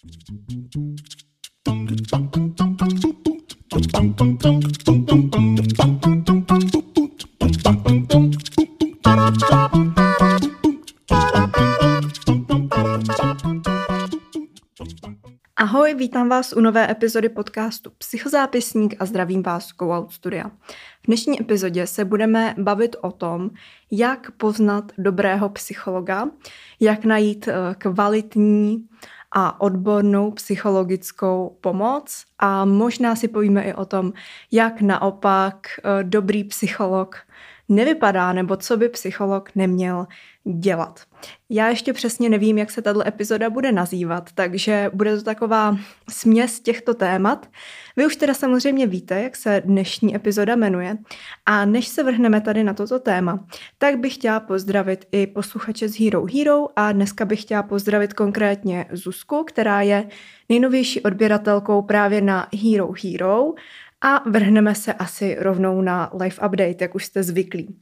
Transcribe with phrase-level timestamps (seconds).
[0.00, 0.10] Ahoj,
[15.94, 20.48] vítám vás u nové epizody podcastu Psychozápisník a zdravím vás Go Out Studia.
[21.02, 23.50] V dnešní epizodě se budeme bavit o tom,
[23.90, 26.30] jak poznat dobrého psychologa,
[26.80, 28.88] jak najít eh, kvalitní
[29.32, 32.24] a odbornou psychologickou pomoc.
[32.38, 34.12] A možná si povíme i o tom,
[34.50, 37.16] jak naopak eh, dobrý psycholog
[37.68, 40.06] nevypadá, nebo co by psycholog neměl
[40.44, 41.00] dělat.
[41.50, 45.78] Já ještě přesně nevím, jak se tato epizoda bude nazývat, takže bude to taková
[46.10, 47.48] směs těchto témat.
[47.96, 50.96] Vy už teda samozřejmě víte, jak se dnešní epizoda jmenuje.
[51.46, 53.44] A než se vrhneme tady na toto téma,
[53.78, 58.86] tak bych chtěla pozdravit i posluchače z Hero Hero a dneska bych chtěla pozdravit konkrétně
[58.92, 60.08] Zuzku, která je
[60.48, 63.52] nejnovější odběratelkou právě na Hero Hero
[64.00, 67.76] a vrhneme se asi rovnou na live update, jak už jste zvyklí.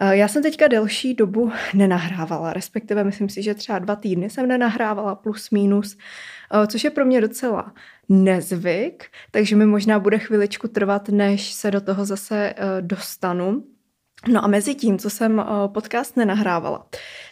[0.00, 4.48] Eh, já jsem teďka delší dobu nenahrávala, respektive myslím si, že třeba dva týdny jsem
[4.48, 5.96] nenahrávala plus minus,
[6.54, 7.74] eh, což je pro mě docela
[8.08, 13.64] nezvyk, takže mi možná bude chviličku trvat, než se do toho zase eh, dostanu.
[14.28, 16.86] No a mezi tím, co jsem podcast nenahrávala,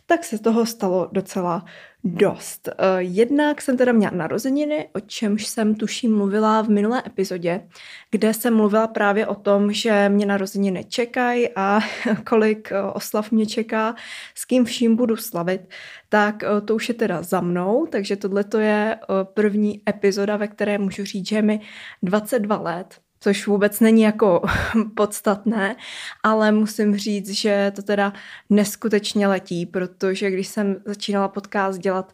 [0.06, 1.64] tak se toho stalo docela
[2.04, 2.68] dost.
[2.68, 7.68] Eh, jednak jsem teda měla narozeniny, o čemž jsem tuším mluvila v minulé epizodě,
[8.10, 11.80] kde jsem mluvila právě o tom, že mě narozeniny čekají a
[12.24, 13.94] kolik eh, oslav mě čeká,
[14.34, 15.60] s kým vším budu slavit,
[16.08, 20.78] tak eh, to už je teda za mnou, takže tohle je první epizoda, ve které
[20.78, 21.60] můžu říct, že mi
[22.02, 24.42] 22 let což vůbec není jako
[24.94, 25.76] podstatné,
[26.22, 28.12] ale musím říct, že to teda
[28.50, 32.12] neskutečně letí, protože když jsem začínala podcast dělat,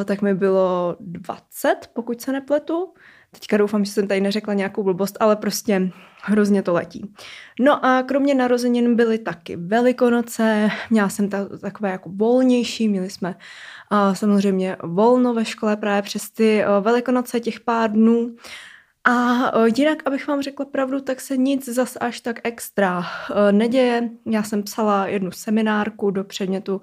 [0.00, 2.94] eh, tak mi bylo 20, pokud se nepletu.
[3.32, 5.90] Teďka doufám, že jsem tady neřekla nějakou blbost, ale prostě
[6.22, 7.14] hrozně to letí.
[7.60, 13.34] No a kromě narozenin byly taky velikonoce, měla jsem ta, takové jako volnější, měli jsme
[13.92, 18.36] uh, samozřejmě volno ve škole právě přes ty uh, velikonoce těch pár dnů.
[19.04, 23.06] A jinak, abych vám řekla pravdu, tak se nic zas až tak extra
[23.50, 24.10] neděje.
[24.26, 26.80] Já jsem psala jednu seminárku do předmětu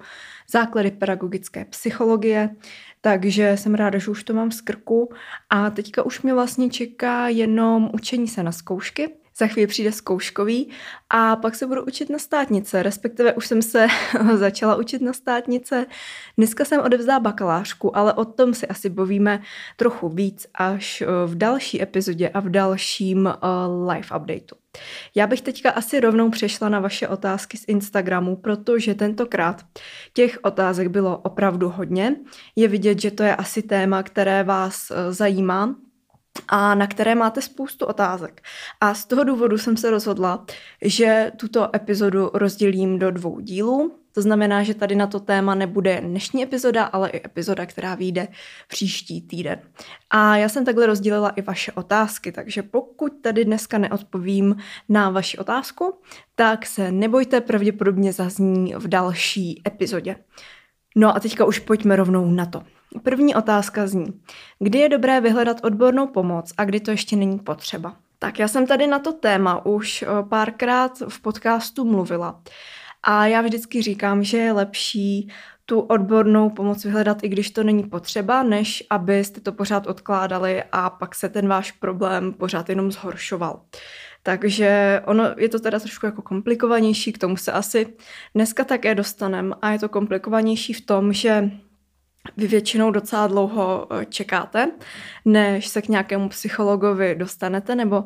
[0.50, 2.56] základy pedagogické psychologie,
[3.00, 5.12] takže jsem ráda, že už to mám z krku.
[5.50, 10.70] A teďka už mě vlastně čeká jenom učení se na zkoušky, za chvíli přijde zkouškový
[11.10, 13.86] a pak se budu učit na státnice, respektive už jsem se
[14.34, 15.86] začala učit na státnice.
[16.36, 19.42] Dneska jsem odevzdá bakalářku, ale o tom si asi bavíme
[19.76, 24.56] trochu víc až eh, v další epizodě a v dalším uh, live updateu.
[25.14, 29.62] Já bych teďka asi rovnou přešla na vaše otázky z Instagramu, protože tentokrát
[30.12, 32.16] těch otázek bylo opravdu hodně.
[32.56, 35.74] Je vidět, že to je asi téma, které vás eh, zajímá,
[36.48, 38.42] a na které máte spoustu otázek.
[38.80, 40.44] A z toho důvodu jsem se rozhodla,
[40.82, 43.92] že tuto epizodu rozdělím do dvou dílů.
[44.12, 48.28] To znamená, že tady na to téma nebude dnešní epizoda, ale i epizoda, která vyjde
[48.68, 49.60] příští týden.
[50.10, 54.56] A já jsem takhle rozdělila i vaše otázky, takže pokud tady dneska neodpovím
[54.88, 56.00] na vaši otázku,
[56.34, 60.16] tak se nebojte, pravděpodobně zazní v další epizodě.
[60.98, 62.62] No a teďka už pojďme rovnou na to.
[63.02, 64.06] První otázka zní,
[64.58, 67.96] kdy je dobré vyhledat odbornou pomoc a kdy to ještě není potřeba?
[68.18, 72.40] Tak já jsem tady na to téma už eh, párkrát v podcastu mluvila
[73.02, 75.28] a já vždycky říkám, že je lepší
[75.68, 80.90] tu odbornou pomoc vyhledat, i když to není potřeba, než abyste to pořád odkládali a
[80.90, 83.60] pak se ten váš problém pořád jenom zhoršoval.
[84.22, 87.86] Takže ono je to teda trošku jako komplikovanější, k tomu se asi
[88.34, 91.50] dneska také dostaneme a je to komplikovanější v tom, že
[92.36, 94.70] vy většinou docela dlouho eh, čekáte,
[95.24, 98.04] než se k nějakému psychologovi dostanete, nebo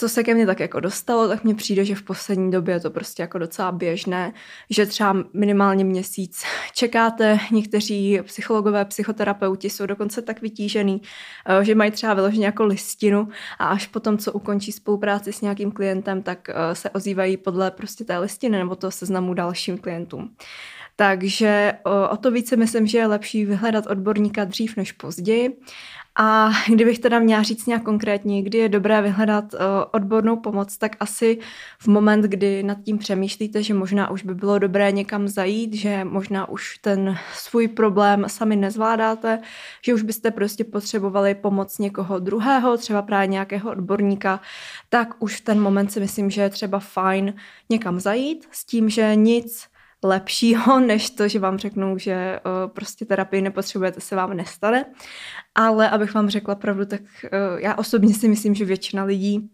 [0.00, 2.80] co se ke mně tak jako dostalo, tak mně přijde, že v poslední době je
[2.80, 4.32] to prostě jako docela běžné,
[4.70, 6.42] že třeba minimálně měsíc
[6.74, 11.02] čekáte, někteří psychologové, psychoterapeuti jsou dokonce tak vytížený,
[11.46, 15.72] eh, že mají třeba vyloženě jako listinu a až potom, co ukončí spolupráci s nějakým
[15.72, 20.34] klientem, tak eh, se ozývají podle prostě té listiny nebo toho seznamu dalším klientům.
[21.00, 21.72] Takže
[22.10, 25.60] o to více myslím, že je lepší vyhledat odborníka dřív než později.
[26.18, 29.44] A kdybych teda měla říct nějak konkrétně, kdy je dobré vyhledat
[29.92, 31.38] odbornou pomoc, tak asi
[31.78, 36.04] v moment, kdy nad tím přemýšlíte, že možná už by bylo dobré někam zajít, že
[36.04, 39.38] možná už ten svůj problém sami nezvládáte,
[39.82, 44.40] že už byste prostě potřebovali pomoc někoho druhého, třeba právě nějakého odborníka,
[44.88, 47.34] tak už v ten moment si myslím, že je třeba fajn
[47.70, 49.69] někam zajít s tím, že nic
[50.04, 54.84] lepšího, než to, že vám řeknou, že uh, prostě terapii nepotřebujete, se vám nestane.
[55.54, 59.50] Ale abych vám řekla pravdu, tak uh, já osobně si myslím, že většina lidí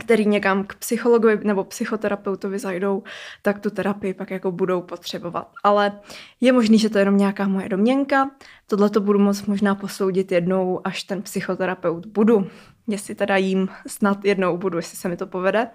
[0.00, 3.02] který někam k psychologovi nebo psychoterapeutovi zajdou,
[3.42, 5.50] tak tu terapii pak jako budou potřebovat.
[5.64, 6.00] Ale
[6.40, 8.30] je možný, že to je jenom nějaká moje domněnka.
[8.66, 12.46] Tohle to budu moc možná posoudit jednou, až ten psychoterapeut budu.
[12.88, 15.70] Jestli teda jím snad jednou budu, jestli se mi to povede.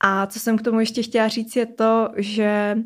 [0.00, 2.76] A co jsem k tomu ještě chtěla říct, je to, že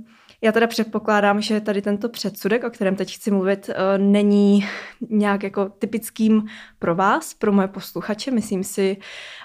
[0.43, 4.67] já teda předpokládám, že tady tento předsudek, o kterém teď chci mluvit, eh, není
[5.09, 6.47] nějak jako typickým
[6.79, 8.31] pro vás, pro moje posluchače.
[8.31, 8.97] Myslím si,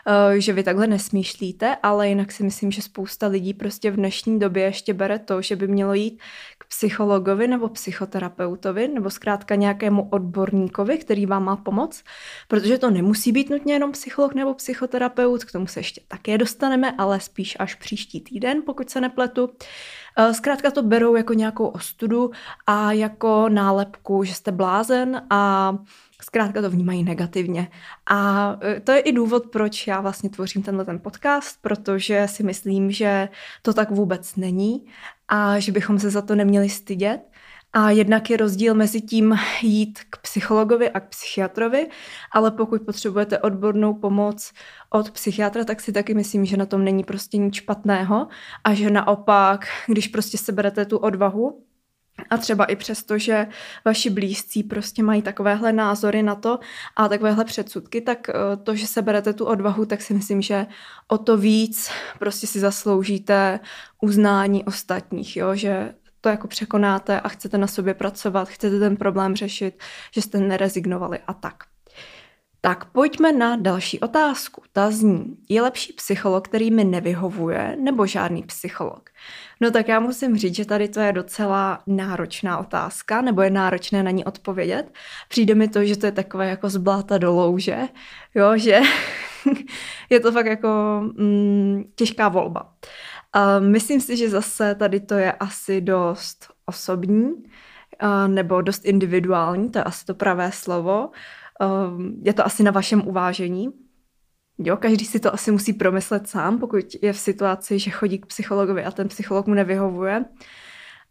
[0.08, 4.40] eh, že vy takhle nesmýšlíte, ale jinak si myslím, že spousta lidí prostě v dnešní
[4.40, 6.20] době ještě bere to, že by mělo jít
[6.58, 12.04] k psychologovi nebo psychoterapeutovi nebo zkrátka nějakému odborníkovi, který vám má pomoct,
[12.48, 16.92] protože to nemusí být nutně jenom psycholog nebo psychoterapeut, k tomu se ještě také dostaneme,
[16.98, 19.50] ale spíš až příští týden, pokud se nepletu.
[20.18, 22.32] Eh, zkrátka to berou jako nějakou ostudu
[22.68, 25.74] a jako nálepku, že jste blázen a
[26.22, 27.68] zkrátka to vnímají negativně.
[28.06, 32.44] A eh, to je i důvod, proč já vlastně tvořím tenhle ten podcast, protože si
[32.44, 33.30] myslím, že
[33.62, 34.86] to tak vůbec není
[35.28, 37.35] a že bychom se za to neměli stydět
[37.78, 41.88] a jednak je rozdíl mezi tím jít k psychologovi a k psychiatrovi,
[42.32, 44.52] ale pokud potřebujete odbornou pomoc
[44.90, 48.28] od psychiatra, tak si taky myslím, že na tom není prostě nic špatného
[48.64, 51.62] a že naopak, když prostě seberete tu odvahu
[52.30, 53.48] a třeba i přesto, že
[53.86, 56.60] vaši blízcí prostě mají takovéhle názory na to
[56.96, 58.34] a takovéhle předsudky, tak eh,
[58.64, 60.66] to, že seberete tu odvahu, tak si myslím, že
[61.08, 61.90] o to víc
[62.20, 63.60] prostě si zasloužíte
[64.02, 65.56] uznání ostatních, jo?
[65.56, 65.94] že
[66.26, 71.20] to jako překonáte a chcete na sobě pracovat, chcete ten problém řešit, že jste nerezignovali
[71.28, 71.56] a tak.
[72.62, 74.62] Tak pojďme na další otázku.
[74.74, 79.10] Ta zní, je lepší psycholog, který mi nevyhovuje, nebo žádný psycholog?
[79.62, 84.04] No tak já musím říct, že tady to je docela náročná otázka, nebo je náročné
[84.04, 84.94] na ní odpovědět.
[85.30, 87.80] Přijde mi to, že to je takové jako zbláta do louže,
[88.36, 88.82] jo, že
[90.10, 92.74] je to fakt jako mm, těžká volba.
[93.60, 97.44] Myslím si, že zase tady to je asi dost osobní,
[98.28, 101.10] nebo dost individuální, to je asi to pravé slovo.
[102.22, 103.70] Je to asi na vašem uvážení.
[104.58, 108.26] Jo, každý si to asi musí promyslet sám, pokud je v situaci, že chodí k
[108.26, 110.26] psychologovi a ten psycholog mu nevyhovuje.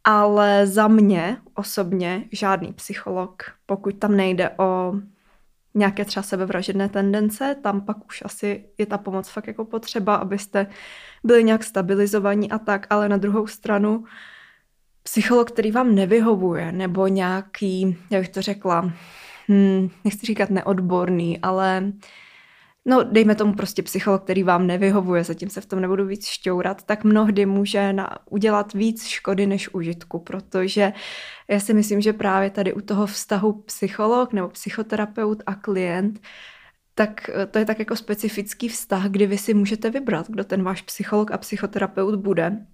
[0.04, 4.94] Ale za mě osobně žádný psycholog, pokud tam nejde o
[5.74, 10.66] nějaké třeba sebevražedné tendence, tam pak už asi je ta pomoc fakt jako potřeba, abyste
[11.24, 14.04] byli nějak stabilizovaní a tak, ale na druhou stranu
[15.02, 18.92] psycholog, který vám nevyhovuje, nebo nějaký, jak bych to řekla,
[19.48, 21.92] hm, nechci říkat neodborný, ale
[22.84, 26.82] no dejme tomu prostě psycholog, který vám nevyhovuje, zatím se v tom nebudu víc šťourat,
[26.82, 30.92] tak mnohdy může na, udělat víc škody než užitku, protože
[31.48, 36.20] já si myslím, že právě tady u toho vztahu psycholog nebo psychoterapeut a klient
[36.94, 40.62] tak eh, to je tak jako specifický vztah, kdy vy si můžete vybrat, kdo ten
[40.62, 42.66] váš psycholog a psychoterapeut bude.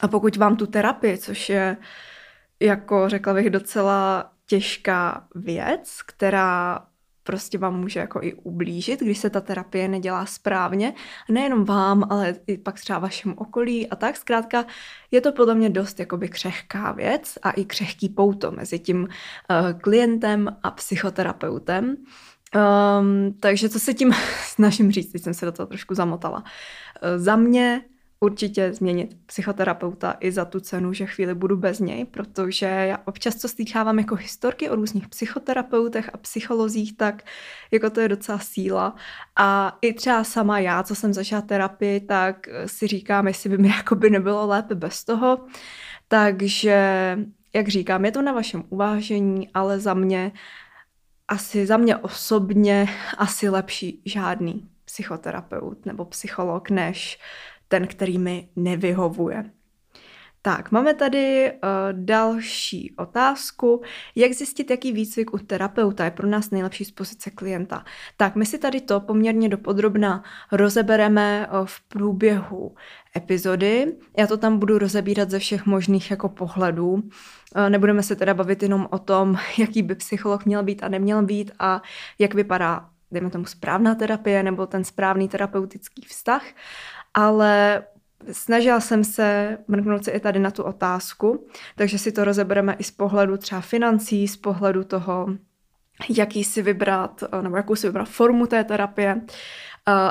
[0.00, 1.76] A pokud vám tu terapii, což je
[2.60, 6.86] jako řekla bych docela těžká věc, která
[7.24, 10.94] prostě vám může jako i ublížit, když se ta terapie nedělá správně.
[11.28, 14.16] Nejenom vám, ale i pak třeba vašemu okolí a tak.
[14.16, 14.64] Zkrátka
[15.10, 19.80] je to podle mě dost jakoby křehká věc a i křehký pouto mezi tím uh,
[19.80, 21.96] klientem a psychoterapeutem.
[22.54, 24.12] Um, takže co se tím
[24.44, 26.38] snažím říct, teď jsem se do toho trošku zamotala.
[26.38, 26.44] Uh,
[27.16, 27.82] za mě
[28.24, 33.34] určitě změnit psychoterapeuta i za tu cenu, že chvíli budu bez něj, protože já občas
[33.34, 37.22] co slýchávám jako historky o různých psychoterapeutech a psycholozích, tak
[37.70, 38.96] jako to je docela síla.
[39.36, 43.68] A i třeba sama já, co jsem zažila terapii, tak si říkám, jestli by mi
[43.76, 45.46] jako by nebylo lépe bez toho.
[46.08, 47.18] Takže,
[47.54, 50.32] jak říkám, je to na vašem uvážení, ale za mě
[51.28, 52.88] asi za mě osobně
[53.18, 57.18] asi lepší žádný psychoterapeut nebo psycholog, než
[57.68, 59.44] ten, který mi nevyhovuje.
[60.46, 61.58] Tak, máme tady uh,
[61.92, 63.82] další otázku.
[64.14, 67.84] Jak zjistit, jaký výcvik u terapeuta je pro nás nejlepší z pozice klienta?
[68.16, 72.74] Tak, my si tady to poměrně dopodrobna rozebereme uh, v průběhu
[73.16, 73.96] epizody.
[74.18, 76.92] Já to tam budu rozebírat ze všech možných jako pohledů.
[76.92, 77.02] Uh,
[77.68, 81.50] nebudeme se teda bavit jenom o tom, jaký by psycholog měl být a neměl být
[81.58, 81.82] a
[82.18, 86.44] jak vypadá dejme tomu správná terapie nebo ten správný terapeutický vztah,
[87.14, 87.82] ale
[88.32, 92.84] snažila jsem se mrknout se i tady na tu otázku, takže si to rozebereme i
[92.84, 95.26] z pohledu třeba financí, z pohledu toho,
[96.16, 99.20] jaký si vybrat, nebo jakou si vybrat formu té terapie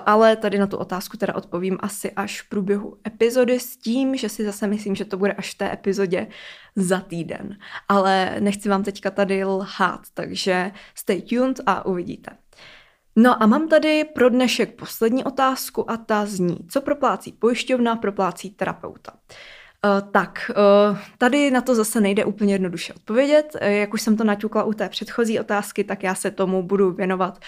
[0.06, 4.30] ale tady na tu otázku teda odpovím asi až v průběhu epizody s tím, že
[4.30, 6.28] si zase myslím, že to bude až v té epizodě
[6.76, 7.58] za týden.
[7.90, 12.32] Ale nechci vám teďka tady lhát, takže stay tuned a uvidíte.
[13.16, 18.50] No a mám tady pro dnešek poslední otázku a ta zní, co proplácí pojišťovna, proplácí
[18.50, 19.14] terapeuta.
[19.14, 20.52] Uh, tak,
[20.90, 23.56] uh, tady na to zase nejde úplně jednoduše odpovědět.
[23.62, 26.92] Uh, jak už jsem to naťukla u té předchozí otázky, tak já se tomu budu
[26.92, 27.40] věnovat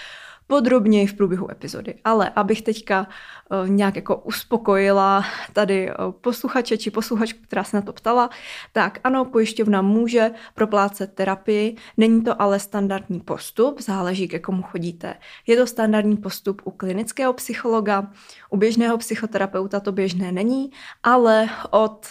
[0.46, 1.94] podrobněji v průběhu epizody.
[2.04, 3.06] Ale abych teďka
[3.50, 8.30] uh, nějak jako uspokojila tady uh, posluchače či posluchačku, která se na to ptala,
[8.72, 15.14] tak ano, pojišťovna může proplácet terapii, není to ale standardní postup, záleží, ke komu chodíte.
[15.46, 18.10] Je to standardní postup u klinického psychologa,
[18.50, 20.70] u běžného psychoterapeuta to běžné není,
[21.02, 22.06] ale od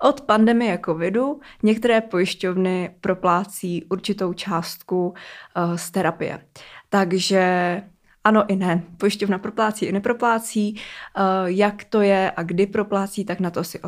[0.00, 6.46] od pandemie covidu některé pojišťovny proplácí určitou částku uh, z terapie.
[6.88, 7.82] Takže
[8.24, 8.82] ano i ne.
[8.98, 10.74] Pojišťovna proplácí i neproplácí.
[10.74, 13.80] Uh, jak to je a kdy proplácí, tak na to si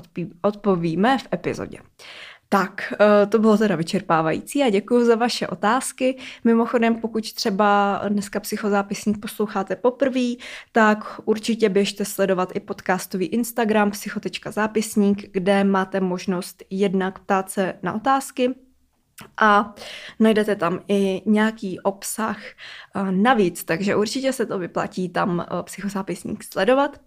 [0.42, 1.78] odpovíme v epizodě.
[2.48, 6.18] Tak, eh, to bylo teda vyčerpávající a děkuji za vaše otázky.
[6.44, 10.34] Mimochodem, pokud třeba dneska psychozápisník posloucháte poprvé,
[10.72, 17.92] tak určitě běžte sledovat i podcastový Instagram psycho.zápisník, kde máte možnost jednak ptát se na
[17.92, 18.54] otázky,
[19.36, 19.74] a
[20.20, 26.44] najdete tam i nějaký obsah eh, navíc, takže určitě se to vyplatí tam eh, psychozápisník
[26.44, 27.00] sledovat.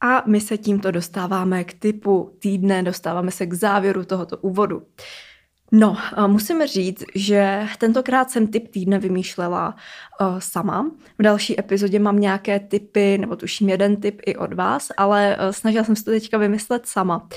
[0.00, 4.82] A my se tímto dostáváme k typu týdne, dostáváme se k závěru tohoto úvodu.
[5.72, 5.96] No,
[6.26, 9.74] musím říct, že tentokrát jsem typ týdne vymýšlela
[10.38, 10.90] sama.
[11.18, 15.84] V další epizodě mám nějaké typy, nebo tuším jeden typ i od vás, ale snažila
[15.84, 17.28] jsem se to teďka vymyslet sama.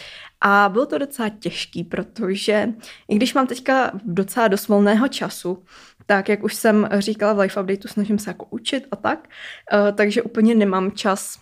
[0.41, 2.69] A bylo to docela těžký, protože
[3.08, 5.63] i když mám teďka docela dost volného času,
[6.05, 9.27] tak jak už jsem říkala v Life Updateu, snažím se jako učit a tak,
[9.74, 11.39] uh, takže úplně nemám čas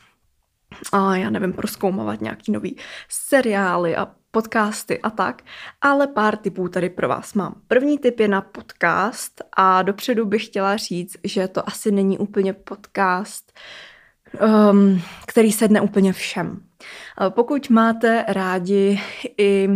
[0.92, 2.78] a já nevím, proskoumávat nějaký nový
[3.10, 5.42] seriály a podcasty a tak,
[5.82, 7.62] ale pár typů tady pro vás mám.
[7.68, 12.54] První typ je na podcast a dopředu bych chtěla říct, že to asi není úplně
[12.54, 13.52] podcast,
[14.72, 16.62] um, který sedne úplně všem.
[17.30, 19.02] Pokud máte rádi
[19.38, 19.70] i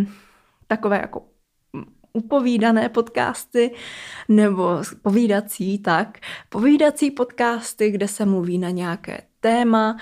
[0.68, 1.26] takové jako
[2.14, 3.74] upovídané podcasty
[4.30, 9.98] nebo povídací, tak povídací podcasty, kde se mluví na nějaké téma,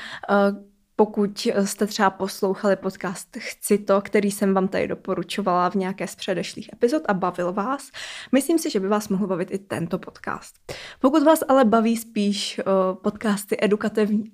[0.95, 6.15] pokud jste třeba poslouchali podcast Chci to, který jsem vám tady doporučovala v nějaké z
[6.15, 7.91] předešlých epizod a bavil vás,
[8.31, 10.55] myslím si, že by vás mohl bavit i tento podcast.
[10.99, 12.61] Pokud vás ale baví spíš
[13.01, 14.31] podcasty edukativní,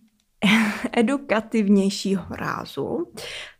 [0.91, 3.11] edukativnějšího rázu,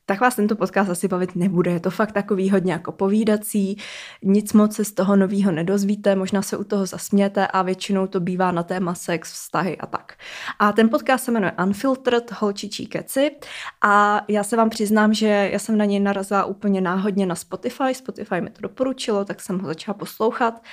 [0.05, 1.71] tak vás tento podcast asi bavit nebude.
[1.71, 3.77] Je to fakt takový hodně jako povídací,
[4.23, 8.19] nic moc se z toho nového nedozvíte, možná se u toho zasmějete a většinou to
[8.19, 10.13] bývá na téma sex, vztahy a tak.
[10.59, 13.31] A ten podcast se jmenuje Unfiltered holčičí keci
[13.81, 17.93] a já se vám přiznám, že já jsem na něj narazila úplně náhodně na Spotify,
[17.93, 20.63] Spotify mi to doporučilo, tak jsem ho začala poslouchat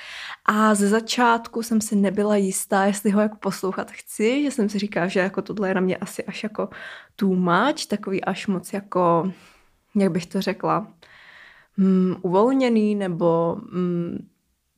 [0.45, 4.79] a ze začátku jsem si nebyla jistá, jestli ho jako poslouchat chci, že jsem si
[4.79, 6.69] říkala, že jako tohle je na mě asi až jako
[7.15, 9.22] too much, takový až moc jako,
[9.95, 10.87] jak bych to řekla,
[11.77, 14.27] mm, uvolněný nebo mm,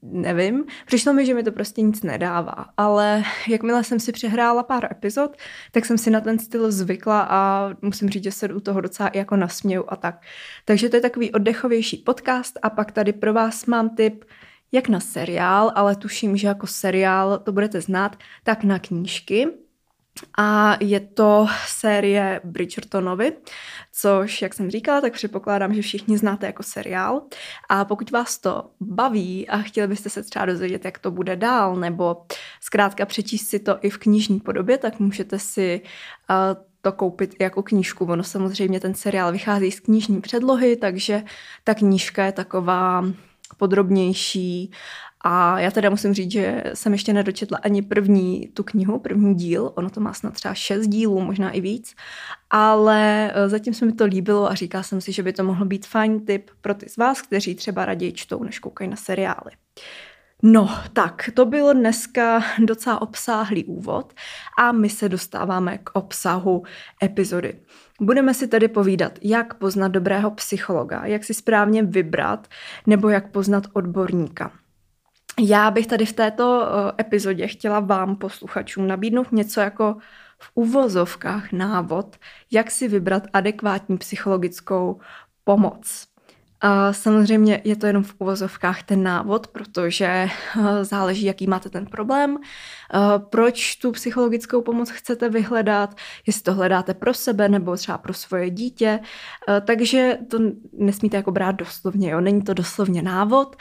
[0.01, 0.65] nevím.
[0.85, 5.37] Přišlo mi, že mi to prostě nic nedává, ale jakmile jsem si přehrála pár epizod,
[5.71, 9.09] tak jsem si na ten styl zvykla a musím říct, že se u toho docela
[9.13, 10.21] jako nasměju a tak.
[10.65, 14.25] Takže to je takový oddechovější podcast a pak tady pro vás mám tip
[14.71, 19.47] jak na seriál, ale tuším, že jako seriál to budete znát, tak na knížky.
[20.37, 23.33] A je to série Bridgertonovi,
[23.93, 27.21] což, jak jsem říkala, tak předpokládám, že všichni znáte jako seriál.
[27.69, 31.75] A pokud vás to baví a chtěli byste se třeba dozvědět, jak to bude dál,
[31.75, 32.25] nebo
[32.61, 35.81] zkrátka přečíst si to i v knižní podobě, tak můžete si
[36.29, 38.05] uh, to koupit jako knížku.
[38.05, 41.23] Ono samozřejmě ten seriál vychází z knižní předlohy, takže
[41.63, 43.05] ta knížka je taková
[43.57, 44.71] podrobnější
[45.27, 49.71] a já teda musím říct, že jsem ještě nedočetla ani první tu knihu, první díl,
[49.75, 51.95] ono to má snad třeba šest dílů, možná i víc,
[52.49, 55.65] ale e, zatím se mi to líbilo a říkala jsem si, že by to mohl
[55.65, 59.51] být fajn tip pro ty z vás, kteří třeba raději čtou, než koukají na seriály.
[60.43, 64.13] No, tak to bylo dneska docela obsáhlý úvod
[64.59, 66.63] a my se dostáváme k obsahu
[67.03, 67.59] epizody.
[68.01, 72.47] Budeme si tedy povídat, jak poznat dobrého psychologa, jak si správně vybrat
[72.87, 74.51] nebo jak poznat odborníka.
[75.39, 79.97] Já bych tady v této eh, epizodě chtěla vám, posluchačům, nabídnout něco jako
[80.39, 82.15] v uvozovkách návod,
[82.51, 84.99] jak si vybrat adekvátní psychologickou
[85.43, 86.07] pomoc.
[86.91, 92.37] Samozřejmě je to jenom v uvozovkách ten návod, protože eh, záleží, jaký máte ten problém,
[92.37, 95.95] eh, proč tu psychologickou pomoc chcete vyhledat,
[96.27, 98.99] jestli to hledáte pro sebe nebo třeba pro svoje dítě.
[99.49, 100.39] Eh, takže to
[100.73, 102.21] nesmíte jako brát doslovně, jo?
[102.21, 103.55] není to doslovně návod,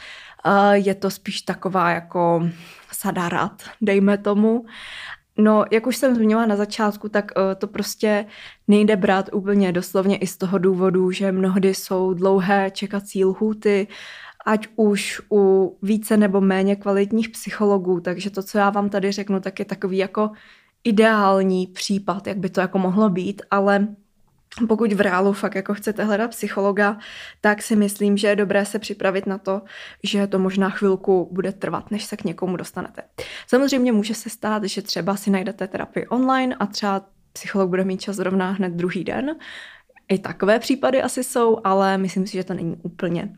[0.73, 2.49] je to spíš taková jako
[2.91, 4.65] sadarát, dejme tomu.
[5.37, 8.25] No, jak už jsem zmiňovala na začátku, tak uh, to prostě
[8.67, 13.87] nejde brát úplně doslovně i z toho důvodu, že mnohdy jsou dlouhé čekací lhůty,
[14.45, 19.39] ať už u více nebo méně kvalitních psychologů, takže to, co já vám tady řeknu,
[19.39, 20.31] tak je takový jako
[20.83, 23.87] ideální případ, jak by to jako mohlo být, ale
[24.67, 26.97] pokud v reálu fakt jako chcete hledat psychologa,
[27.41, 29.61] tak si myslím, že je dobré se připravit na to,
[30.03, 33.01] že to možná chvilku bude trvat, než se k někomu dostanete.
[33.47, 37.01] Samozřejmě může se stát, že třeba si najdete terapii online a třeba
[37.33, 39.35] psycholog bude mít čas zrovna hned druhý den.
[40.07, 43.35] I takové případy asi jsou, ale myslím si, že to není úplně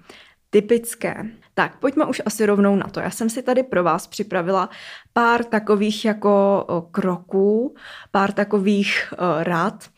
[0.49, 1.25] typické.
[1.53, 2.99] Tak, pojďme už asi rovnou na to.
[2.99, 4.69] Já jsem si tady pro vás připravila
[5.13, 7.75] pár takových jako kroků,
[8.11, 9.89] pár takových uh, rad,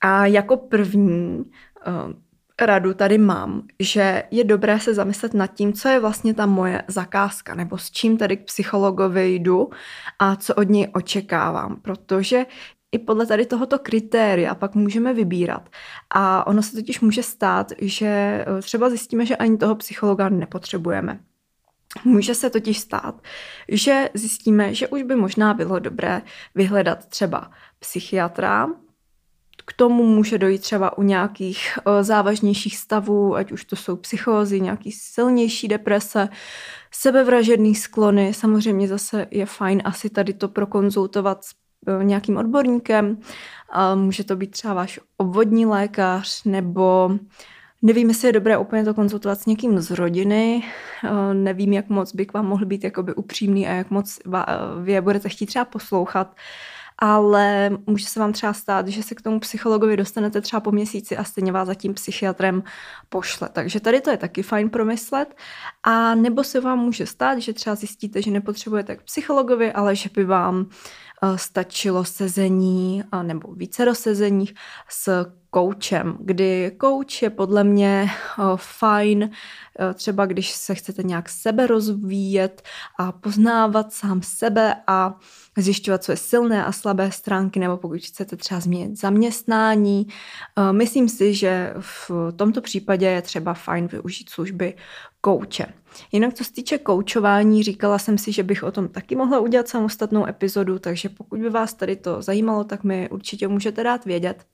[0.00, 2.12] a jako první uh,
[2.66, 6.82] radu tady mám, že je dobré se zamyslet nad tím, co je vlastně ta moje
[6.88, 9.70] zakázka, nebo s čím tady k psychologovi jdu
[10.18, 12.46] a co od něj očekávám, protože
[12.92, 15.68] i podle tady tohoto kritéria pak můžeme vybírat.
[16.10, 21.20] A ono se totiž může stát, že eh, třeba zjistíme, že ani toho psychologa nepotřebujeme.
[22.04, 23.22] Může se totiž stát,
[23.68, 26.22] že zjistíme, že už by možná bylo dobré
[26.54, 28.68] vyhledat třeba psychiatra,
[29.68, 34.60] k tomu může dojít třeba u nějakých eh, závažnějších stavů, ať už to jsou psychózy,
[34.60, 36.28] nějaký silnější deprese,
[36.90, 38.34] sebevražedný sklony.
[38.34, 41.50] Samozřejmě zase je fajn asi tady to prokonzultovat s
[41.86, 43.18] eh, nějakým odborníkem.
[43.94, 47.10] Může to být třeba váš obvodní lékař nebo
[47.82, 50.62] Nevím, jestli je dobré úplně to konzultovat s někým z rodiny.
[51.04, 54.18] Eh, nevím, jak moc by k vám mohl být jakoby upřímný a jak moc
[54.82, 56.34] vy je budete chtít třeba poslouchat
[56.98, 61.16] ale může se vám třeba stát, že se k tomu psychologovi dostanete třeba po měsíci
[61.16, 62.62] a stejně vás za tím psychiatrem
[63.08, 63.48] pošle.
[63.52, 65.34] Takže tady to je taky fajn promyslet.
[65.82, 70.10] A nebo se vám může stát, že třeba zjistíte, že nepotřebujete k psychologovi, ale že
[70.14, 70.66] by vám
[71.22, 74.48] eh, stačilo sezení nebo více sezení
[74.88, 79.30] s koučem, kdy kouč je podle mě eh, fajn,
[79.80, 82.62] eh, třeba když se chcete nějak sebe rozvíjet
[82.98, 85.14] a poznávat sám sebe a
[85.56, 90.06] zjišťovat, co je silné a slabé stránky, nebo pokud chcete třeba změnit zaměstnání.
[90.56, 94.74] Eh, myslím si, že v tomto případě je třeba fajn využít služby
[95.28, 95.66] kouče.
[96.12, 99.68] Jinak co se týče koučování, říkala jsem si, že bych o tom taky mohla udělat
[99.68, 104.44] samostatnou epizodu, takže pokud by vás tady to zajímalo, tak mi určitě můžete dát vědět.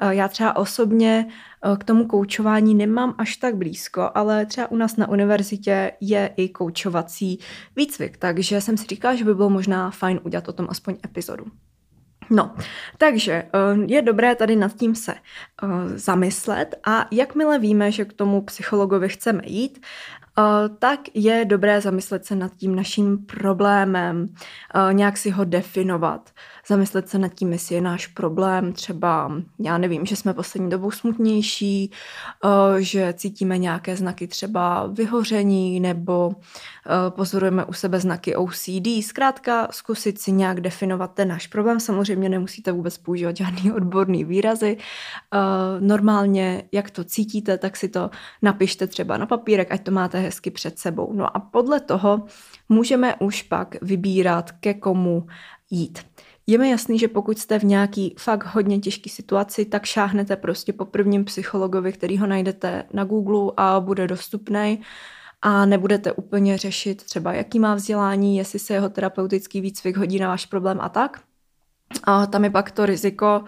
[0.00, 4.76] Eh, já třeba osobně eh, k tomu koučování nemám až tak blízko, ale třeba u
[4.76, 7.38] nás na univerzitě je i koučovací
[7.76, 11.44] výcvik, takže jsem si říkala, že by bylo možná fajn udělat o tom aspoň epizodu.
[12.30, 12.54] No,
[12.98, 13.48] takže eh,
[13.86, 15.14] je dobré tady nad tím se
[15.94, 19.86] zamyslet a jakmile víme, že k tomu psychologovi chceme jít,
[20.78, 24.28] tak je dobré zamyslet se nad tím naším problémem,
[24.92, 26.30] nějak si ho definovat
[26.68, 30.90] zamyslet se nad tím, jestli je náš problém třeba, já nevím, že jsme poslední dobou
[30.90, 31.90] smutnější,
[32.44, 39.02] eh, že cítíme nějaké znaky třeba vyhoření nebo eh, pozorujeme u sebe znaky OCD.
[39.02, 41.80] Zkrátka zkusit si nějak definovat ten náš problém.
[41.80, 44.76] Samozřejmě nemusíte vůbec používat žádný odborný výrazy.
[44.76, 45.38] Eh,
[45.80, 48.10] normálně, jak to cítíte, tak si to
[48.42, 51.12] napište třeba na papírek, ať to máte hezky před sebou.
[51.12, 52.24] No a podle toho
[52.68, 55.26] můžeme už pak vybírat, ke komu
[55.70, 55.98] jít.
[56.46, 60.72] Je mi jasný, že pokud jste v nějaký fakt hodně těžké situaci, tak šáhnete prostě
[60.72, 64.80] po prvním psychologovi, který ho najdete na Google a bude dostupný
[65.42, 70.28] a nebudete úplně řešit třeba, jaký má vzdělání, jestli se jeho terapeutický výcvik hodí na
[70.28, 71.20] váš problém a tak.
[72.04, 73.44] A tam je pak to riziko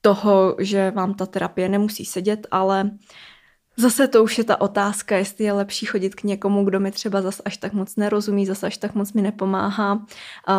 [0.00, 2.90] toho, že vám ta terapie nemusí sedět, ale
[3.76, 7.22] Zase to už je ta otázka, jestli je lepší chodit k někomu, kdo mi třeba
[7.22, 10.06] zas až tak moc nerozumí, zas až tak moc mi nepomáhá,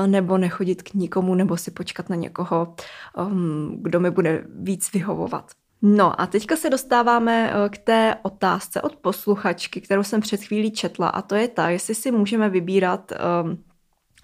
[0.06, 2.76] nebo nechodit k nikomu, nebo si počkat na někoho,
[3.18, 5.52] um, kdo mi bude víc vyhovovat.
[5.82, 10.72] No a teďka se dostáváme uh, k té otázce od posluchačky, kterou jsem před chvílí
[10.72, 13.12] četla a to je ta, jestli si můžeme vybírat
[13.44, 13.64] um,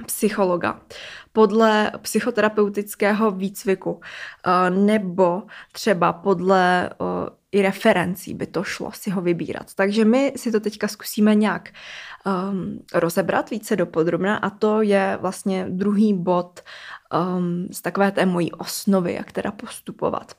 [0.05, 0.81] psychologa
[1.33, 4.01] podle psychoterapeutického výcviku uh,
[4.77, 7.07] nebo třeba podle uh,
[7.57, 9.73] i referencí by to šlo si ho vybírat.
[9.75, 11.69] Takže my si to teďka zkusíme nějak
[12.25, 16.59] um, rozebrat více dopodrobna a to je vlastně druhý bod
[17.13, 20.33] um, z takové té mojí osnovy, jak teda postupovat.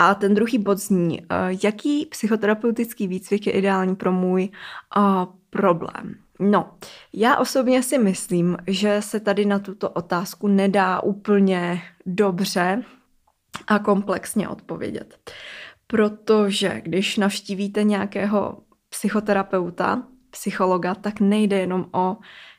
[0.00, 1.26] A ten druhý bod zní, uh,
[1.62, 4.48] jaký psychoterapeutický výcvik je ideální pro můj
[4.96, 5.02] uh,
[5.50, 6.14] problém.
[6.38, 6.70] No,
[7.12, 12.82] já osobně si myslím, že se tady na tuto otázku nedá úplně dobře
[13.66, 15.32] a komplexně odpovědět.
[15.90, 22.16] Protože když navštívíte nějakého psychoterapeuta, psychologa, tak nejde jenom o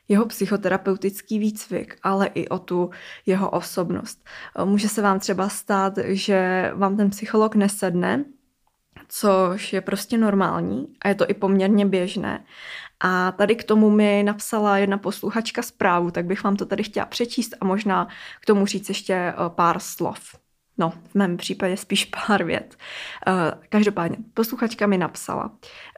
[0.08, 2.90] jeho psychoterapeutický výcvik, ale i o tu
[3.26, 4.24] jeho osobnost.
[4.64, 8.24] Může se vám třeba stát, že vám ten psycholog nesedne,
[9.08, 12.44] což je prostě normální a je to i poměrně běžné.
[13.00, 17.06] A tady k tomu mi napsala jedna posluchačka zprávu, tak bych vám to tady chtěla
[17.06, 18.08] přečíst a možná
[18.40, 20.41] k tomu říct ještě eh, pár slov.
[20.78, 22.76] No, v mém případě spíš pár vět.
[23.26, 23.32] Eh,
[23.68, 25.50] každopádně, posluchačka mi napsala.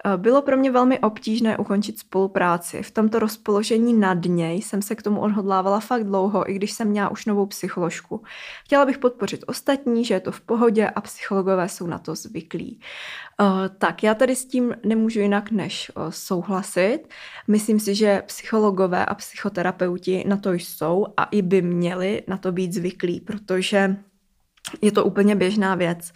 [0.05, 2.83] Eh, bylo pro mě velmi obtížné ukončit spolupráci.
[2.83, 6.89] V tomto rozpoložení na dně jsem se k tomu odhodlávala fakt dlouho, i když jsem
[6.89, 8.23] měla už novou psycholožku.
[8.65, 12.81] Chtěla bych podpořit ostatní, že je to v pohodě a psychologové jsou na to zvyklí.
[13.41, 17.01] Eh, tak, já tady s tím nemůžu jinak než souhlasit.
[17.49, 22.53] Myslím si, že psychologové a psychoterapeuti na to jsou a i by měli na to
[22.53, 23.97] být zvyklí, protože
[24.83, 26.12] je to úplně běžná věc.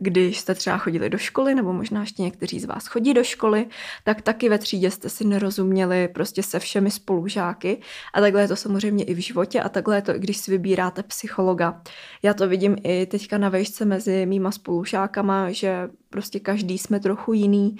[0.00, 3.66] Když jste třeba chodili do školy, nebo možná ještě někteří z vás chodí do školy,
[4.04, 7.80] tak taky ve třídě jste si nerozuměli prostě se všemi spolužáky.
[8.14, 10.50] A takhle je to samozřejmě i v životě a takhle je to, i když si
[10.50, 11.82] vybíráte psychologa.
[12.22, 17.32] Já to vidím i teďka na vejšce mezi mýma spolužákama, že prostě každý jsme trochu
[17.32, 17.76] jiný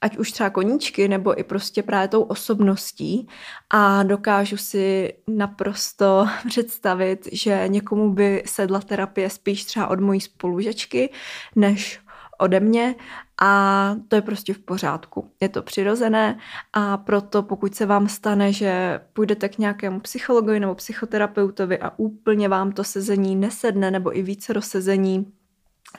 [0.00, 3.28] ať už třeba koníčky, nebo i prostě právě tou osobností.
[3.70, 11.12] A dokážu si naprosto představit, že někomu by sedla terapie spíš třeba od mojí spolužečky,
[11.56, 12.00] než
[12.38, 12.94] ode mě.
[13.40, 15.30] A to je prostě v pořádku.
[15.40, 16.38] Je to přirozené.
[16.72, 22.48] A proto pokud se vám stane, že půjdete k nějakému psychologovi nebo psychoterapeutovi a úplně
[22.48, 25.32] vám to sezení nesedne nebo i více rozsezení,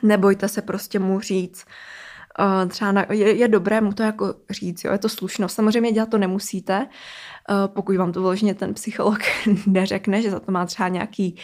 [0.04, 1.66] nebojte se prostě mu říct,
[2.40, 5.56] Uh, třeba na, je, je dobré mu to jako říct, jo, je to slušnost.
[5.56, 6.88] Samozřejmě dělat to nemusíte,
[7.50, 9.20] uh, pokud vám to vložně ten psycholog
[9.68, 11.36] neřekne, že za to má třeba nějaký,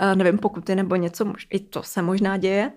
[0.00, 2.72] uh, nevím, pokuty nebo něco, i to se možná děje,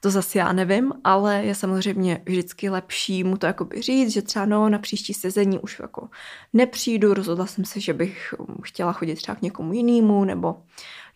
[0.00, 4.46] to zase já nevím, ale je samozřejmě vždycky lepší mu to jakoby říct, že třeba
[4.46, 6.08] no, na příští sezení už jako
[6.52, 10.56] nepřijdu, rozhodla jsem se, že bych chtěla chodit třeba k někomu jinému, nebo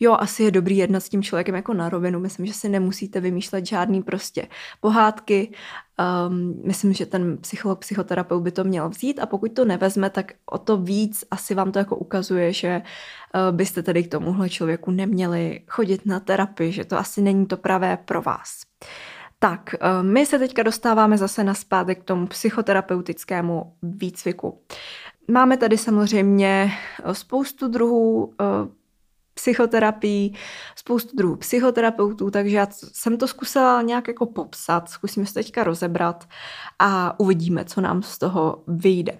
[0.01, 2.21] jo, asi je dobrý jednat s tím člověkem jako na rovinu.
[2.21, 4.49] Myslím, že si nemusíte vymýšlet žádný prostě
[4.81, 5.53] pohádky.
[6.29, 10.33] Um, myslím, že ten psycholog, psychoterapeut by to měl vzít a pokud to nevezme, tak
[10.51, 14.91] o to víc asi vám to jako ukazuje, že uh, byste tedy k tomuhle člověku
[14.91, 18.61] neměli chodit na terapii, že to asi není to pravé pro vás.
[19.39, 24.61] Tak, uh, my se teďka dostáváme zase na zpátek k tomu psychoterapeutickému výcviku.
[25.31, 26.71] Máme tady samozřejmě
[27.13, 28.33] spoustu druhů
[29.39, 30.35] psychoterapii,
[30.77, 36.29] spoustu druhů psychoterapeutů, takže já jsem to zkusila nějak jako popsat, zkusíme se teďka rozebrat
[36.79, 39.19] a uvidíme, co nám z toho vyjde.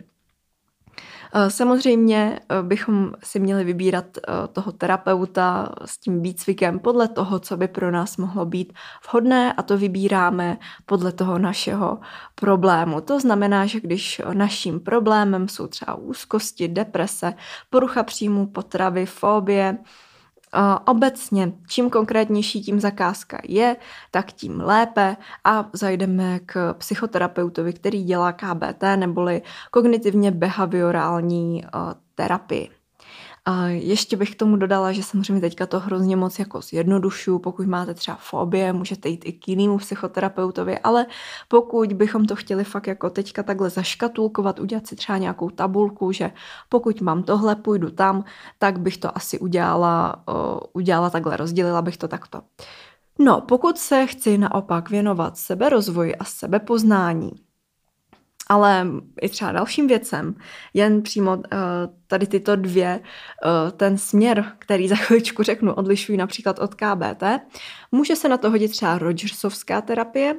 [1.35, 7.39] Eh, samozřejmě eh, bychom si měli vybírat eh, toho terapeuta s tím výcvikem podle toho,
[7.39, 8.73] co by pro nás mohlo být
[9.09, 11.99] vhodné a to vybíráme podle toho našeho
[12.35, 13.01] problému.
[13.01, 17.35] To znamená, že když naším problémem jsou třeba úzkosti, deprese,
[17.71, 19.79] porucha příjmu potravy, fobie,
[20.87, 23.77] Obecně, čím konkrétnější tím zakázka je,
[24.11, 31.65] tak tím lépe a zajdeme k psychoterapeutovi, který dělá KBT neboli kognitivně behaviorální
[32.15, 32.78] terapii.
[33.49, 37.67] A ještě bych k tomu dodala, že samozřejmě teďka to hrozně moc jako zjednodušu, pokud
[37.67, 41.07] máte třeba fobie, můžete jít i k jinému psychoterapeutovi, ale
[41.49, 46.31] pokud bychom to chtěli fakt jako teďka takhle zaškatulkovat, udělat si třeba nějakou tabulku, že
[46.69, 48.25] pokud mám tohle, půjdu tam,
[48.59, 52.41] tak bych to asi udělala, uh, udělala takhle, rozdělila bych to takto.
[53.19, 57.31] No, pokud se chci naopak věnovat seberozvoji a sebepoznání,
[58.49, 58.87] ale
[59.21, 60.35] i třeba dalším věcem,
[60.75, 61.43] jen přímo uh,
[62.07, 63.01] tady tyto dvě,
[63.45, 67.23] uh, ten směr, který za chvíličku řeknu, odlišují například od KBT,
[67.93, 70.35] může se na to hodit třeba Rogersovská terapie,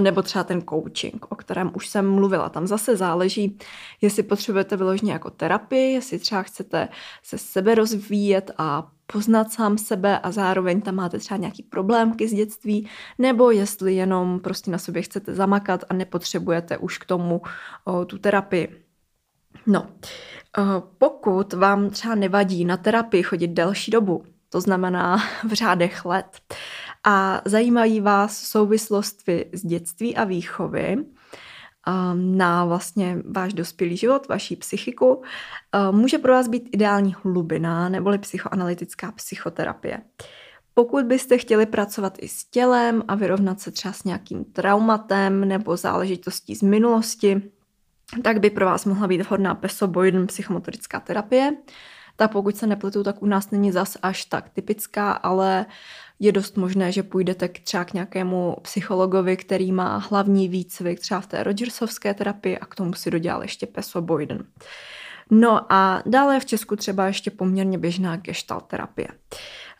[0.00, 2.48] nebo třeba ten coaching, o kterém už jsem mluvila.
[2.48, 3.58] Tam zase záleží,
[4.00, 6.88] jestli potřebujete vyloženě jako terapii, jestli třeba chcete
[7.22, 12.34] se sebe rozvíjet a poznat sám sebe a zároveň tam máte třeba nějaký problémky z
[12.34, 17.42] dětství, nebo jestli jenom prostě na sobě chcete zamakat a nepotřebujete už k tomu
[17.84, 18.84] o, tu terapii.
[19.66, 19.86] No,
[20.98, 25.16] pokud vám třeba nevadí na terapii chodit delší dobu, to znamená
[25.48, 26.40] v řádech let,
[27.04, 34.56] a zajímají vás souvislosti z dětství a výchovy, um, na vlastně váš dospělý život, vaší
[34.56, 40.00] psychiku, um, může pro vás být ideální hlubina neboli psychoanalytická psychoterapie.
[40.74, 45.76] Pokud byste chtěli pracovat i s tělem a vyrovnat se třeba s nějakým traumatem nebo
[45.76, 47.42] záležitostí z minulosti,
[48.22, 51.56] tak by pro vás mohla být vhodná pesoboidn psychomotorická terapie.
[52.16, 55.66] Tak pokud se nepletu, tak u nás není zas až tak typická, ale
[56.20, 61.20] je dost možné, že půjdete k třeba k nějakému psychologovi, který má hlavní výcvik třeba
[61.20, 64.44] v té Rogersovské terapii a k tomu si dodělal ještě pesoboiden.
[65.30, 69.08] No a dále v Česku třeba ještě poměrně běžná gestalt terapie.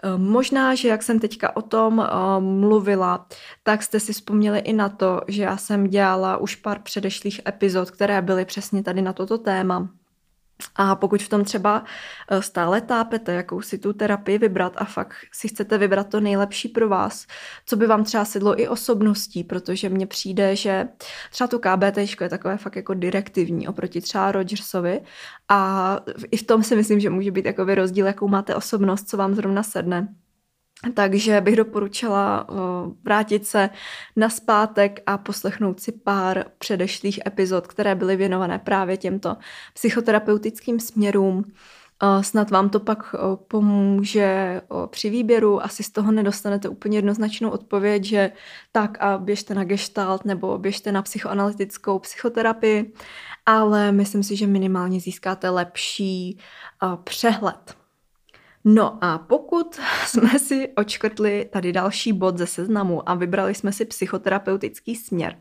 [0.03, 2.07] Ehm, možná, že jak jsem teďka o tom uh,
[2.45, 3.27] mluvila,
[3.63, 7.91] tak jste si vzpomněli i na to, že já jsem dělala už pár předešlých epizod,
[7.91, 9.89] které byly přesně tady na toto téma.
[10.77, 11.85] A pokud v tom třeba
[12.31, 16.69] eh, stále tápete, jakou si tu terapii vybrat a fakt si chcete vybrat to nejlepší
[16.69, 17.27] pro vás,
[17.67, 20.89] co by vám třeba sedlo i osobností, protože mně přijde, že
[21.31, 25.01] třeba to KBT je takové fakt jako direktivní oproti třeba Rogersovi
[25.49, 29.17] a i v tom si myslím, že může být jako rozdíl, jakou máte osobnost, co
[29.17, 30.09] vám zrovna sedne.
[30.95, 32.47] Takže bych doporučila
[33.05, 33.71] vrátit se
[34.17, 39.37] na zpátek a poslechnout si pár předešlých epizod, které byly věnované právě těmto
[39.75, 41.53] psychoterapeutickým směrům.
[42.21, 43.15] Snad vám to pak
[43.49, 45.65] pomůže při výběru.
[45.65, 48.33] Asi z toho nedostanete úplně jednoznačnou odpověď, že
[48.73, 52.93] tak a běžte na gestalt nebo běžte na psychoanalytickou psychoterapii,
[53.47, 56.39] ale myslím si, že minimálně získáte lepší
[57.05, 57.77] přehled
[58.65, 63.85] No a pokud jsme si očkrtli tady další bod ze seznamu a vybrali jsme si
[63.85, 65.37] psychoterapeutický směr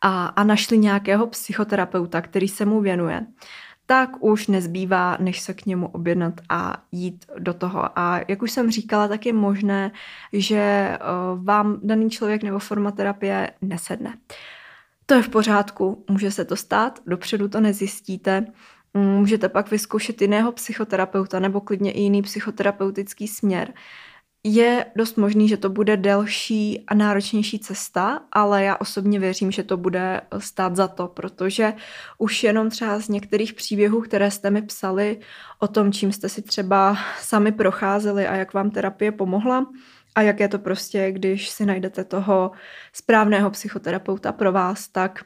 [0.00, 3.26] a, a našli nějakého psychoterapeuta, který se mu věnuje,
[3.86, 7.98] tak už nezbývá, než se k němu objednat a jít do toho.
[7.98, 9.92] A jak už jsem říkala, tak je možné,
[10.32, 10.98] že
[11.36, 14.14] vám daný člověk nebo forma terapie nesedne.
[15.06, 18.46] To je v pořádku, může se to stát, dopředu to nezjistíte,
[18.94, 23.72] Můžete pak vyzkoušet jiného psychoterapeuta nebo klidně i jiný psychoterapeutický směr.
[24.46, 29.62] Je dost možný, že to bude delší a náročnější cesta, ale já osobně věřím, že
[29.62, 31.74] to bude stát za to, protože
[32.18, 35.20] už jenom třeba z některých příběhů, které jste mi psali
[35.58, 39.66] o tom, čím jste si třeba sami procházeli a jak vám terapie pomohla,
[40.14, 42.50] a jak je to prostě, když si najdete toho
[42.92, 45.24] správného psychoterapeuta pro vás, tak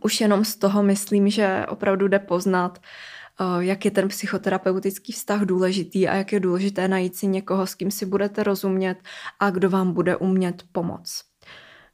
[0.00, 5.40] už jenom z toho myslím, že opravdu jde poznat, eh, jak je ten psychoterapeutický vztah
[5.42, 8.98] důležitý a jak je důležité najít si někoho, s kým si budete rozumět
[9.40, 11.24] a kdo vám bude umět pomoct.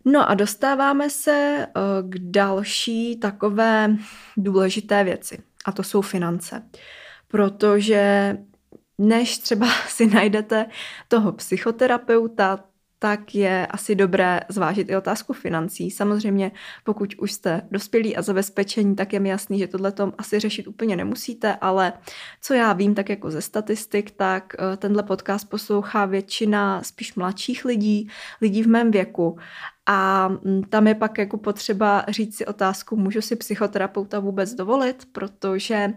[0.05, 3.97] No a dostáváme se eh, k další takové
[4.37, 6.63] důležité věci a to jsou finance.
[7.29, 8.37] Protože
[8.99, 10.67] než třeba si najdete
[11.09, 12.65] toho psychoterapeuta,
[13.03, 15.91] tak je asi dobré zvážit i otázku financí.
[15.91, 16.53] Samozřejmě,
[16.85, 20.67] pokud už jste dospělí a zabezpečení, tak je mi jasný, že tohle tom asi řešit
[20.67, 21.93] úplně nemusíte, ale
[22.41, 27.65] co já vím, tak jako ze statistik, tak eh, tenhle podcast poslouchá většina spíš mladších
[27.65, 28.09] lidí,
[28.41, 29.39] lidí v mém věku.
[29.87, 35.09] A mm, tam je pak jako potřeba říct si otázku, můžu si psychoterapeuta vůbec dovolit,
[35.13, 35.93] protože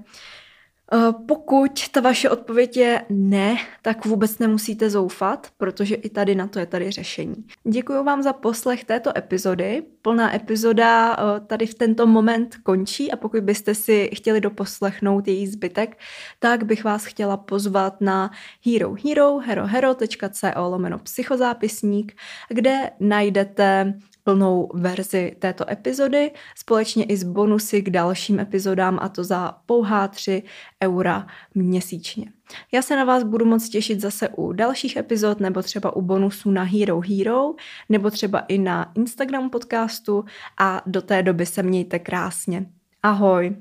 [1.28, 6.60] pokud ta vaše odpověď je ne, tak vůbec nemusíte zoufat, protože i tady na to
[6.60, 7.36] je tady řešení.
[7.64, 9.84] Děkuji vám za poslech této epizody.
[10.02, 15.48] Plná epizoda eh, tady v tento moment končí a pokud byste si chtěli doposlechnout její
[15.48, 15.98] zbytek,
[16.40, 18.32] tak bych vás chtěla pozvat na
[18.66, 22.16] Hero Hero, herohero.co lomeno psychozápisník,
[22.50, 23.94] kde najdete
[24.24, 30.08] plnou verzi této epizody, společně i s bonusy k dalším epizodám a to za pouhá
[30.08, 30.44] 3
[30.84, 32.32] eura měsíčně.
[32.72, 36.52] Já se na vás budu moc těšit zase u dalších epizod nebo třeba u bonusů
[36.52, 37.54] na Hero Hero
[37.90, 40.26] nebo třeba i na Instagram podcastu
[40.60, 42.66] a do té doby se mějte krásně.
[43.04, 43.56] Ahoj!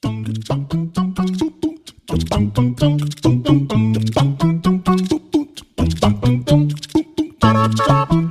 [0.00, 0.28] Thank
[8.12, 8.27] you.